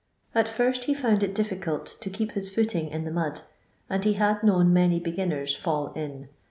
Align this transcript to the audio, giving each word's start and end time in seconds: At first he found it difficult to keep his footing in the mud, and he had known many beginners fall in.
At 0.33 0.47
first 0.47 0.85
he 0.85 0.95
found 0.95 1.21
it 1.21 1.35
difficult 1.35 1.95
to 1.99 2.09
keep 2.09 2.31
his 2.31 2.49
footing 2.49 2.89
in 2.89 3.03
the 3.05 3.11
mud, 3.11 3.41
and 3.87 4.03
he 4.03 4.13
had 4.13 4.41
known 4.41 4.73
many 4.73 4.99
beginners 4.99 5.55
fall 5.55 5.93
in. 5.93 6.27